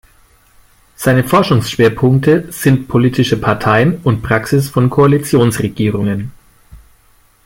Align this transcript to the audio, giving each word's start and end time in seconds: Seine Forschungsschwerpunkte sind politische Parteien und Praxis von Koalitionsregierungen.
Seine 0.95 1.23
Forschungsschwerpunkte 1.23 2.51
sind 2.51 2.87
politische 2.87 3.37
Parteien 3.39 3.99
und 4.01 4.23
Praxis 4.23 4.67
von 4.67 4.89
Koalitionsregierungen. 4.89 6.31